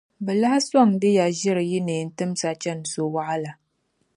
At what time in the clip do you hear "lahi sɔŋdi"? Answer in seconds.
0.41-1.09